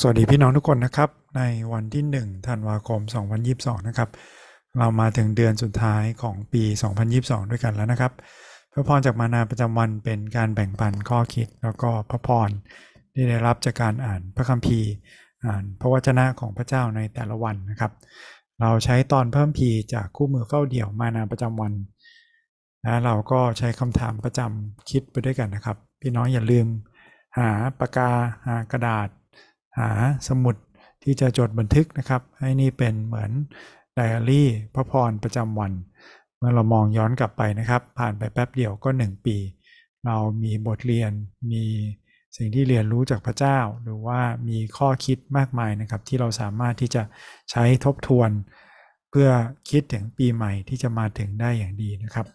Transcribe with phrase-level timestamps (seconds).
[0.00, 3.00] สวัสดีพี่น้องทุกคนนะครับ ในวันที่1ธันวาคม
[3.44, 4.08] 2022 นะครับ
[4.78, 6.62] เรามาถึงเดือนสุดท้ายของปี
[7.06, 8.12] 2022 ด้วยกันแล้วนะครับ
[8.72, 12.50] พระพรจากมานาประจำวันเป็นการแบ่งปันข้อคิด แล้วก็พระพร
[13.12, 14.90] ที่ได้รับจากการอ่านพระคัมภีร์
[15.46, 17.92] อ่านพระวจนะของพระเจ้าในแต่ละวันนะครับ
[18.60, 21.72] เราใช้ตอนเพิ่มพีจากคู่มือเฝ้าเดี่ยวมานาประจำวัน
[22.82, 26.66] และเราก็ใช้คำถามประจำคิดไปด้วยกันนะครับ พี่น้องอย่าลืม
[27.38, 27.50] หา
[27.80, 28.10] ปากกา
[28.46, 29.08] หากระดาษ
[29.78, 29.90] หา
[30.28, 30.56] สมุด
[31.02, 33.30] ที่จะจดบันทึกนะครับ ให้นี่เป็นเหมือน
[33.94, 35.72] ไดอารี่พระพรประจำวัน
[36.36, 39.36] เมื่อเรามองย้อนกลับไปนะครับ ผ่านไปแป๊บเดียวก็ 1 ปี
[40.06, 41.12] เรามีบทเรียน
[41.52, 41.64] มี
[42.36, 47.02] สิ่งที่เรียนรู้จากพระเจ้า หรือว่ามีข้อคิดมากมายนะครับ ที่เราสามารถที่จะ
[47.50, 48.30] ใช้ทบทวน
[49.10, 49.28] เพื่อ
[49.70, 52.26] คิดถึงปีใหม่ที่จะมาถึงได้อย่างดีนะครับ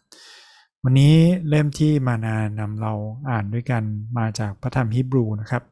[0.83, 1.15] วันนี้
[1.49, 2.93] เล่มที่มานานำเรา
[3.29, 3.83] อ่านด้วยกัน
[4.17, 5.63] มาจากพระธรรมฮิบรูนะครับ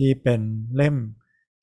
[0.00, 0.40] ที่เป็น
[0.76, 0.96] เล่ม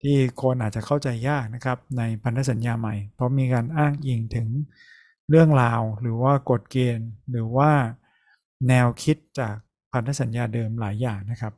[0.04, 4.48] ที่คนอาจจะเข้าใจยากนะครับในพันธสัญญาใหม่ เพราะมีการอ้างอิงถึง
[5.30, 7.72] เรื่องราวหรือว่ากฎเกณฑ์ หรือว่า
[8.68, 9.56] แนวคิดจาก
[9.92, 11.54] พันธสัญญาเดิมหลายอย่างนะครับ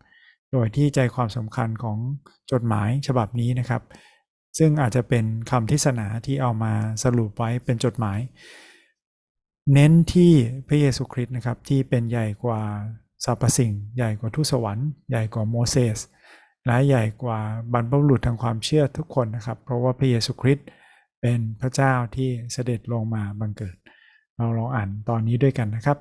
[0.52, 1.98] โดยที่ใจความสำคัญของ
[2.52, 3.82] จดหมายฉบับนี้นะครับ
[4.58, 8.20] ซึ่งอาจจะเป็นคำทิศนาที่เอามาสรุปไว้เป็นจดหมาย
[9.74, 10.32] เน้นที่
[10.68, 12.62] พระเยซูคริสต์นะครับที่เป็นใหญ่กว่า
[13.26, 16.00] สรรพสิ่ง ใหญ่กว่าทุสวรรค์ใหญ่กว่าโมเสส
[16.66, 17.40] และใหญ่กว่า
[17.74, 20.68] บรรพบุรุษทางความเชื่อทุกคนนะครับ เพราะว่าพระเยซูคริสต์
[21.22, 23.76] เป็นพระเจ้าที่เสด็จลงมาบังเกิด
[24.38, 25.98] เราลองอ่านตอนนี้ด้วยกันนะครับ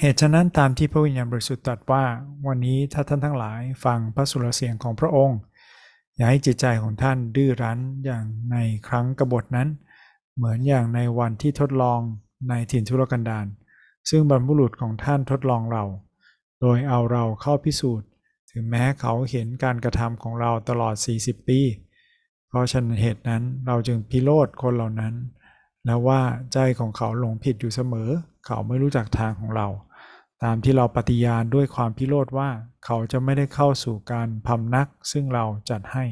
[0.00, 2.04] เหตุฉะนั้นตามที่พระวิญญาณบริสุทธิ์ตรัสว่า
[2.46, 5.38] วันนี้ถ้าท่านทั้งหลายฟังพระสุรเสียงของพระองค์
[6.16, 8.56] อย่าให้จิตใจของท่านดื้อรั้นอย่างใน
[8.88, 9.68] ครั้งกบฏนั้น
[10.36, 12.00] เหมือนอย่างในวันที่ทดลอง
[12.48, 13.46] ในถิ่นทุรกันดาร
[14.10, 15.84] ซึ่งบรรพบุรุษของท่านทดลองเรา
[16.60, 18.06] โดยเอาเราเข้าพิสูจน์
[18.52, 21.60] ถึงแม้เขาเห็นการกระทำของเราตลอด 40 ปี
[22.48, 25.14] เพราะฉะนั้นเหตุนั้นเราจึงพิโรธคนเหล่านั้น
[25.86, 26.20] แล้วว่า
[26.52, 28.10] ใจของเขาหลงผิดอยู่เสมอ
[28.46, 29.68] เขาไม่รู้จักทางของเรา
[30.42, 32.48] ตามที่เราปฏิญาณด้วยความพิโรธว่า
[32.84, 36.04] เขาจะไม่ได้เข้าสู่การพำนัก ซึ่งเราจัดให้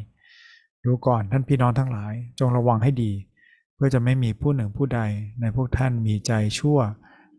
[0.85, 3.13] ดูก่อนท่านพี่น้องทั้งหลาย จงระวังให้ดี
[3.75, 5.01] เพื่อจะไม่มีผู้หนึ่งผู้ใด
[5.41, 6.79] ในพวกท่านมีใจชั่ว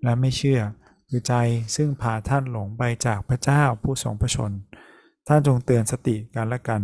[0.03, 0.61] และไม่เชื่อ
[1.09, 1.33] คือใจ
[1.75, 4.51] ซึ่งพาท่านหลงไปจากพระเจ้าผู้ทรงพระชน
[5.27, 6.81] ท่านจงเตือนสติกันและกัน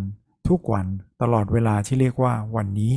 [0.48, 0.86] ทุกวัน
[1.22, 2.94] ตลอดเวลาที่เรียกว่าวันนี้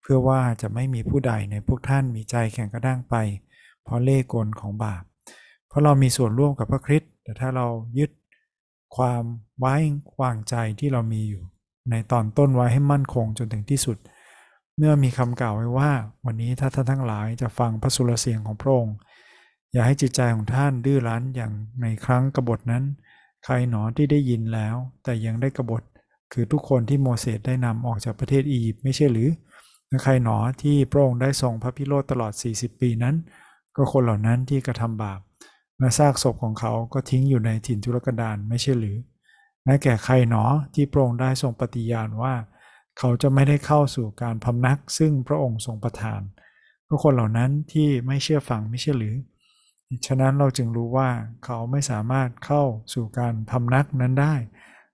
[0.00, 3.14] เพื่อว่าจะไม่มีผู้ใดในพวกท่านมีใจแข็งกระด้างไป
[3.82, 5.02] เพราะเล่กลของบาป
[5.68, 7.66] เพราะเรามีส่วนร่วมกับพระคริสต์แต่ถ้าเรา
[7.98, 8.10] ยึด
[8.96, 9.22] ความ
[9.58, 9.74] ไว้
[10.22, 11.42] วางใจที่เรามีอยู่
[11.90, 13.96] ในตอนต้นไว้ให้มั่นคงจนถึงที่สุด
[14.76, 15.90] เมื่อมีคำกล่าวไว้ว่า
[16.24, 18.96] วันนี้ถ้าท่านทั้งหลายจะฟังพระสุรเสียงของพระองค์
[19.72, 21.52] อย่าให้จิตใจของท่านดื้อรั้นอย่าง
[21.82, 22.84] ในครั้งกบฏนั้น
[23.44, 25.82] ใครหนอที่ได้ยินแล้ว แต่ยังได้กบฏ
[26.32, 29.30] คือทุกคนที่โมเสสได้นำออกจากประเทศอียิปต์ไม่ใช่หรือ
[29.88, 33.14] และใครหนอที่พระองค์ได้ทรงพระพิโรธตลอด 40 ปีนั้น
[33.76, 35.20] ก็คนเหล่านั้นที่กระทำบาป
[35.78, 38.96] และซากศพของเขาก็ทิ้งอยู่ในถิ่นทุรกันดารไม่ใช่หรือ
[39.64, 40.44] และแก่ใครหนอ
[40.74, 42.34] ที่พระองค์ได้ทรงปฏิญาณว่า
[42.98, 46.20] เขาจะไม่ได้เข้าสู่การพำนักซึ่งพระองค์ทรงประทาน
[46.88, 49.14] ก็คนเหล่านั้นที่ไม่เชื่อฟังไม่ใช่หรือ
[50.06, 51.08] ฉะนั้นเราจึงรู้ว่า
[51.44, 52.62] เขาไม่สามารถเข้า
[52.94, 54.34] สู่การพำนักนั้นได้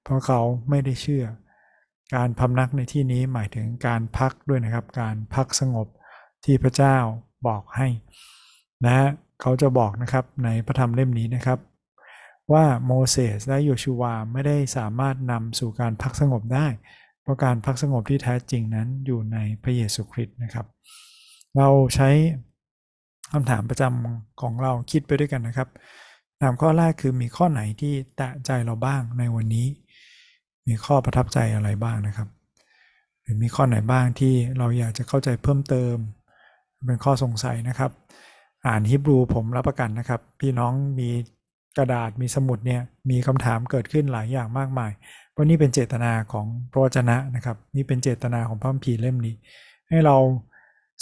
[0.02, 1.24] เพราะเขาไม่ได้เชื่อ
[2.14, 5.86] การพำนักในที่นี้หมายถึงการพักด้วยนะครับ การพักสงบ
[6.44, 6.96] ที่พระเจ้า
[7.46, 7.88] บอกให้
[8.82, 8.98] และ
[9.40, 11.58] เขาจะบอกนะครับในพระธรรมเล่มนี้นะครับ
[12.52, 16.66] ว่าโมเสสและโยชูวาไม่ได้สามารถนำสู่การพักสงบได้
[17.22, 20.66] เพราะการพักสงบที่แท้จริงนั้นอยู่ในพระเยซูคริสต์นะครับ
[21.56, 22.10] เราใช้
[23.34, 25.68] คำถามประจำของเราคิดไปด้วยกันนะครับ
[26.42, 29.66] ถามข้อแรกคือมีข้อไหนที่แตะใจเราบ้างในวันนี้
[30.68, 32.28] มีข้อประทับใจอะไรบ้างนะครับ
[33.22, 35.94] หรือมีข้อไหนบ้างที่เราอยากจะเข้าใจเพิ่มเติม
[36.86, 37.90] เป็นข้อสงสัยนะครับ
[38.66, 41.10] อ่านฮิบรูผมรับประกันนะครับ พี่น้องมี
[41.78, 44.92] กระดาษมีสมุดเนี่ยมีคำถามเกิดขึ้นหลายอย่างมากมาย
[45.32, 49.34] เพราะนี่เป็นเจตนาของพระวจนะนะครับ นี่เป็นเจตนาของพระคัมภีร์เล่มนี้
[49.88, 50.16] ให้เรา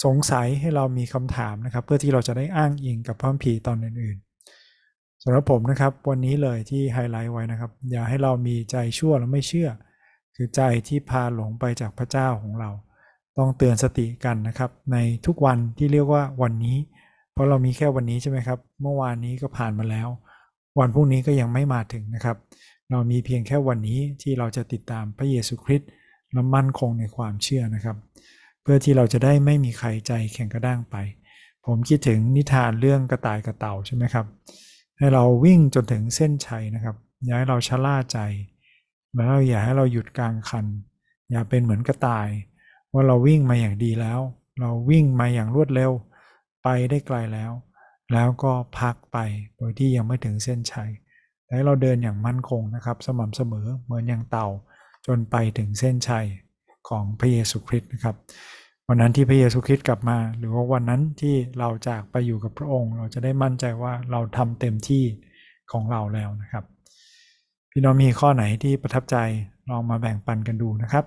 [0.04, 9.68] สงสัยให้เรามีคำถามนะครับ เพื่อที่เราจะได้อ้างอิงกับพระคัมภีร์ตอนอื่นๆสำหรับผมนะครับวันนี้เลยที่ไฮไลท์ไว้นะครับ อย่าให้เรามีใจชั่วและไม่เชื่อ
[10.36, 12.70] คือใจที่พาหลงไปจากพระเจ้าของเรา
[13.38, 14.96] ต้องเตือนสติกันนะครับ ใน
[15.26, 16.76] ทุกวันที่เรียกว่าวันนี้
[17.32, 20.08] เพราะเรามีแค่วันนี้ใช่ไหมครับ เมื่อวานนี้ก็ผ่านมาแล้ว
[20.78, 22.36] วันพรุ่งนี้ก็ยังไม่มาถึงนะครับ
[22.90, 25.88] เรามีเพียงแค่วันนี้ที่เราจะติดตามพระเยซูคริสต์
[26.32, 27.96] และมั่นคงในความเชื่อนะครับ
[28.62, 30.96] เพื่อที่เราจะได้ไม่มีใครใจแข็งกระด้างไป
[31.66, 34.26] ผมคิดถึงนิทานเรื่องกระต่ายกระเต่าใช่ไหมครับ
[34.98, 38.18] ให้เราวิ่งจนถึงเส้นชัยนะครับ อย่าให้เราชะล่าใจ
[39.16, 40.66] แล้วอย่าให้เราหยุดกลางคัน
[41.30, 42.28] อย่าเป็นเหมือนกระต่าย
[42.92, 44.20] ว่าเราวิ่งมาอย่างดีแล้ว
[44.60, 45.92] เราวิ่งมาอย่างรวดเร็ว
[46.62, 47.52] ไปได้ไกลแล้ว
[48.12, 49.18] แล้วก็พักไป
[49.56, 50.90] โดยที่ยังไม่ถึงเส้นชัย
[51.46, 54.48] แต่เราเดินอย่างมั่นคงนะครับ สม่ำเสมอเหมือนอย่างเต่า
[55.06, 56.26] จนไปถึงเส้นชัย
[56.88, 58.16] ของพระเยซูคริสต์นะครับ
[58.88, 65.04] วันนั้นที่พระเยซูคริสต์กลับมา หรือว่าวันนั้นที่เราจากไปอยู่กับพระองค์ เราจะได้มั่นใจว่าเราทำเต็มที่
[65.72, 66.64] ของเราแล้วนะครับ
[67.70, 69.16] พี่น้องมีข้อไหนที่ประทับใจ
[69.70, 71.04] ลองมาแบ่งปันกันดูนะครับ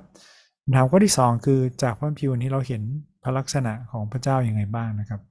[0.63, 2.81] คำถามข้อที่ 2 คือจากพระพิวนี้เราเห็น
[3.24, 5.21] พระลักษณะของพระเจ้าอย่างไรบ้างนะครับ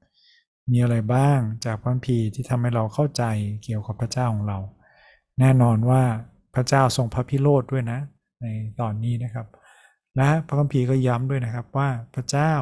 [0.70, 3.24] มีอะไรบ้างจากพระพีที่ทำให้เราเข้าใจ
[3.64, 4.58] เกี่ยวกับพระเจ้าของเรา
[5.40, 6.02] แน่นอนว่า
[6.54, 7.98] พระเจ้าทรงพระพิโรธด้วยนะ
[8.42, 8.46] ใน
[8.80, 9.46] ตอนนี้นะครับ
[10.16, 12.52] และพระคัมภีร์ก็ย้ำด้วยนะครับว่าพระเจ้า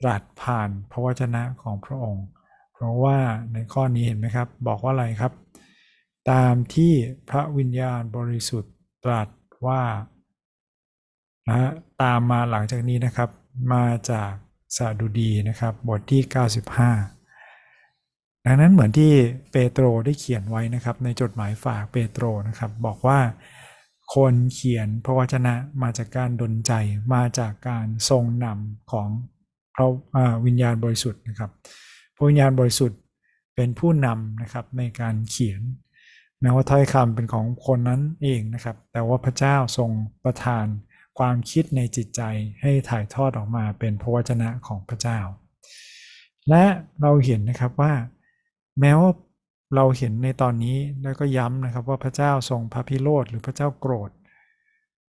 [0.00, 2.26] ตรัสผ่านพระวจนะของพระองค์
[2.74, 3.18] เพราะว่า
[3.52, 5.32] ในข้อนี้เห็นไหมครับ บอกว่าอะไรครับ
[6.30, 6.92] ตามที่
[7.30, 8.74] พระวิญญาณบริสุทธิ์
[9.04, 9.28] ตรัส
[9.66, 9.82] ว่า
[11.48, 11.70] นะ
[12.02, 13.30] ตามมาหลังจากนี้นะครับ
[13.72, 14.32] มาจาก
[14.76, 16.22] สาดุดีนะครับบทที่
[17.30, 19.12] 95 ดังนั้นเหมือนที่
[19.52, 23.18] เปโตรได้เขียนไว้นะครับในจดหมายฝากเปโตรนะครับบอกว่า
[24.14, 26.72] คนเขียนพระวจนะมาจากการดลใจ
[27.14, 29.08] มาจากการทรงนำของ
[29.74, 29.86] พระ
[30.44, 31.50] วิญญาณบริสุทธิ์นะครับ
[32.16, 33.00] พระวิญญาณบริสุทธิ์
[33.54, 35.60] เป็นผู้นำนะครับในการเขียน
[36.40, 39.90] แม้ว่าถ้อยคำเป็นของคนนั้นเองนะครับ แต่ว่าพระเจ้าทรง
[40.24, 40.66] ประทาน
[41.18, 42.22] ความคิดในจิตใจ
[42.62, 45.18] ให้ถ่ายทอดออกมาเป็นพระวจนะของพระเจ้า
[46.48, 46.64] และ
[47.00, 47.92] เราเห็นนะครับว่า
[48.80, 49.10] แม้ว่า
[49.74, 54.10] เราเห็นในตอนนี้แล้วก็ย้ำนะครับว่าพระเจ้าทรงพระพิโรธหรือพระเจ้าโกรธ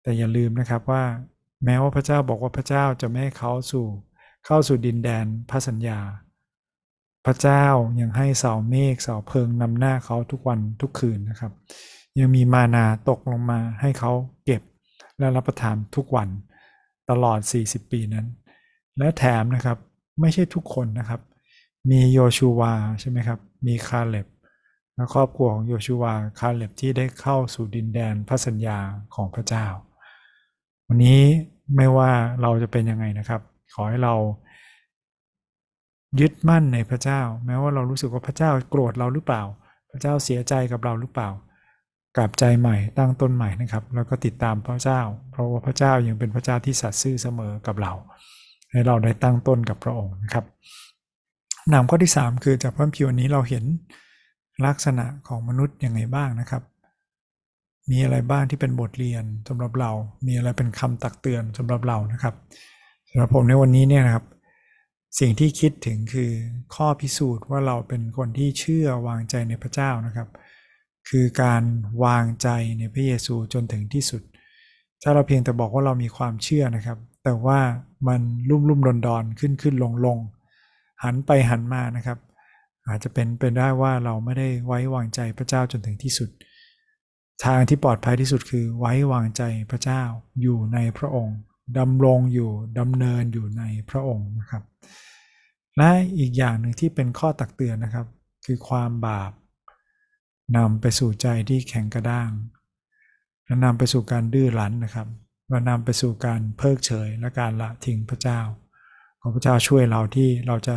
[0.02, 1.02] แต่อย่าลืมนะครับว่า
[1.64, 3.86] แม้ว่าพระเจ้าบอกว่าพระเจ้าจะไม่ให้เขาสู่
[4.46, 6.00] เข้าสู่ดินแดนพระสัญญา
[7.26, 7.64] พระเจ้า
[8.00, 11.52] ยังให้เสาเมฆเสาเพิงนำหน้าเขาทุกวันทุกคืนนะครับ
[12.18, 14.12] ยังมีมานาตกลงมาให้เขา
[14.44, 14.62] เก็บ
[15.18, 16.28] และรับประทานทุกวัน
[17.10, 18.26] ตลอด 40 ปีนั้น
[18.98, 19.78] และแถมนะครับ
[20.20, 21.20] ไม่ใช่ทุกคนนะครับ
[21.90, 24.26] มีโยชูวาใช่ไหมครับ มีคาเล็บ
[24.96, 28.78] และครอบครัวของโยชูวาคาเล็บที่ได้เข้าสู่ดินแดนพระสัญญา
[29.14, 29.66] ของพระเจ้า
[30.88, 31.20] วันนี้
[31.76, 32.10] ไม่ว่า
[32.42, 33.40] เราจะเป็นยังไงนะครับ
[33.74, 34.14] ขอให้เรา
[36.20, 39.42] ยึดมั่นในพระเจ้า แม้ว่าเรารู้สึกว่าพระเจ้าโกรธเราหรือเปล่า
[39.90, 41.30] พระเจ้าเสียใจกับเราหรือเปล่า
[42.16, 45.00] กลับใจใหม่ตั้งต้นใหม่นะครับ แล้วก็ติดตามพระเจ้า
[45.30, 47.92] เพราะว่าพระเจ้ายังเป็นพระเจ้าที่สัตย์ซื่อเสมอกับเรา
[48.70, 50.44] ให้เราได้ตั้งต้นกับพระองค์นะครับ
[51.72, 53.64] นามข้อที่ 3 คือจากพระพิวนี้เราเห็น
[54.66, 56.62] ลักษณะของมนุษย์ยังไงบ้างนะครับ
[57.90, 59.90] มีอะไรบ้างที่เป็นบทเรียนสำหรับเรา
[60.26, 62.34] มีอะไรเป็นคำตักเตือนสำหรับเรานะครับ
[63.08, 64.24] สำหรับผมในวันนี้เนี่ยนะครับ
[65.20, 66.30] สิ่งที่คิดถึงคือ
[66.74, 70.28] ข้อพิสูจน์ว่าเราเป็นคนที่เชื่อวางใจในพระเจ้านะครับ
[71.08, 71.62] คือการ
[72.04, 72.48] วางใจ
[72.78, 74.22] ในพระเยซูจนถึงที่สุด
[75.02, 77.60] ถ้าเราเพียงแต่บอกว่าเรามีความเชื่อนะครับ แต่ว่า
[78.08, 80.18] มันลุ่มลุ่มดอนดอนขึ้นขึ้นลงลง
[81.04, 82.18] หันไปหันมานะครับ
[82.88, 86.30] อาจจะเป็นเป็นได้ว่าเราไม่ได้ไว้วางใจพระเจ้าจนถึงที่สุด
[87.44, 90.02] ทางที่ปลอดภัยที่สุดคือไว้วางใจพระเจ้า
[90.42, 91.38] อยู่ในพระองค์
[91.78, 94.62] ดำรงอยู่ดำเนินอยู่ในพระองค์นะครับ
[95.78, 98.06] และอีกอย่างหนึ่งที่เป็นข้อตักเตือนนะครับ
[98.46, 99.32] คือความบาป
[100.56, 102.30] นำไปสู่ใจที่แข็งกระด้าง
[103.44, 105.08] และนำไปสู่การดื้อรั้นนะครับ
[105.48, 108.40] และนำไปสู่การเพิกเฉยและการละทิ้งพระเจ้า
[109.20, 110.76] ขอพระเจ้าช่วยเราที่เราจะ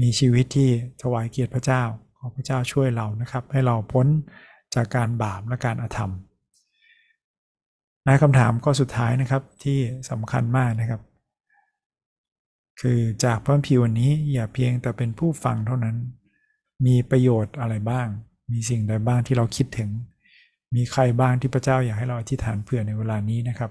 [0.00, 0.70] มีชีวิตที่
[1.02, 1.82] ถวายเกียรติพระเจ้า
[2.18, 4.06] ขอพระเจ้าช่วยเรานะครับ ให้เราพ้น
[4.74, 6.10] จากการบาปและการอธรรม
[8.06, 9.78] ในคำถามข้อสุดท้ายนะครับที่
[10.10, 11.00] สำคัญมากนะครับ
[12.80, 15.96] คือจากพระพิวันนี้อย่าเพียงแต่เป็นผู้ฟังเท่านั้น
[16.86, 18.06] มีประโยชน์อะไรบ้าง
[18.52, 19.90] มีสิ่งใดบ้างที่เราคิดถึง
[20.74, 23.70] มีใครบ้างที่พระเจ้าอยากให้เราอธิษฐานเผื่อในเวลานี้นะครับ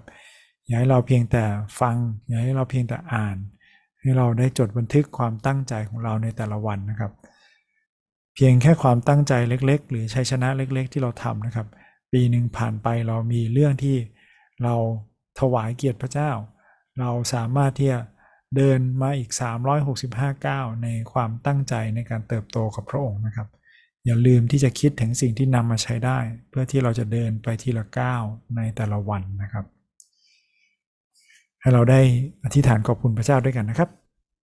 [0.65, 1.43] อย่าให้เราเพียงแต่
[1.79, 1.95] ฟัง
[2.27, 3.37] อย่าให้เราเพียงแต่อ่าน
[4.01, 7.11] ให้เราได้จดบันทึกความตั้งใจของเราในแต่ละวันนะครับ
[8.35, 11.67] เพียงแค่ความตั้งใจเล็ก ๆ หรือชัยชนะเล็ก ๆ ที่เราทำนะครับ
[12.11, 13.97] ปีหนึ่งผ่านไปเรามีเรื่องที่
[14.63, 14.75] เรา
[15.39, 16.31] ถวายเกียรติพระเจ้า
[16.99, 17.99] เราสามารถที่จะ
[18.55, 19.31] เดินมาอีก
[19.87, 23.47] 365ก้าวในความตั้งใจในการเติบโตกับพระองค์นะครับ
[24.05, 28.23] อย่าลืมที่จะคิดถึงสิ่งที่นำมาใช้ได้ เพื่อที่เราจะเดินไปทีละก้าว
[28.55, 29.65] ในแต่ละวันนะครับ
[31.61, 32.01] ให้เราได้
[32.43, 33.89] อธิษฐานขอบคุณพระเจ้าด้วยกันนะครับ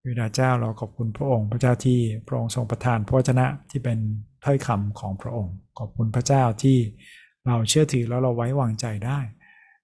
[0.07, 3.99] วิดาเจ้าเราขอบคุณพระองค์ พระเจ้าที่พระองค์ทรงประทานพระวจนะที่เป็น
[4.45, 6.79] ถ้อยคำของพระองค์ ขอบคุณพระเจ้าที่
[7.47, 9.19] เราเชื่อถือแล้วเราไว้วางใจได้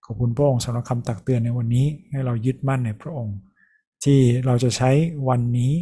[0.05, 3.37] ขอบคุณพระองค์สำหรับคำตักเตือนในวันนี้ให้เรายึดมั่นในพระองค์
[4.05, 4.91] ที่เราจะใช้
[5.29, 5.75] วันนี้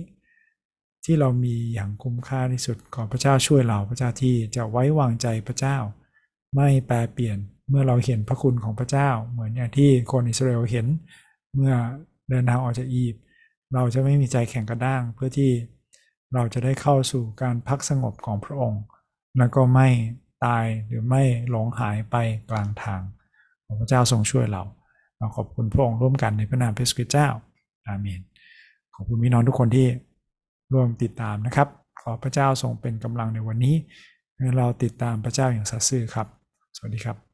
[1.04, 5.76] ที่เรามีอย่างคุ้มค่าที่สุดขอพระเจ้าช่วยเราพระเจ้าที่จะไว้วางใจพระเจ้า
[6.56, 7.38] ไม่แปรเปลี่ยน
[7.68, 10.86] เมื่อเราเห็นพระคุณของพระเจ้า เหมือนอย่างที่คนอิสราเอลเห็น
[11.54, 11.74] เมื่อ
[12.30, 13.24] เดินทางออกจากอียิปต์
[13.74, 15.50] เราจะไม่มีใจแข็งกระด้าง เพื่อที่
[16.34, 18.82] เราจะได้เข้าสู่การพักสงบของพระองค์
[19.38, 19.88] แล้วก็ไม่
[20.44, 22.16] ตายหรือไม่หลงหายไป
[22.50, 23.00] กลางทาง
[23.64, 24.62] ขอพระเจ้าทรงช่วยเรา
[25.18, 27.28] เราขอบคุณพระองค์ร่วมกันในพระนามพระสุคริเจ้า
[27.86, 28.20] อาเมน
[28.94, 29.86] ขอบคุณพี่น้องทุกคนที่
[30.72, 31.68] ร่วมติดตามนะครับ
[32.00, 33.74] ขอพระเจ้าทรงเป็นกำลังในวันนี้
[34.36, 36.26] ให้เราติดตามพระเจ้าอย่างสัตย์ซื่อครับ
[36.76, 37.29] สวัสดีครับ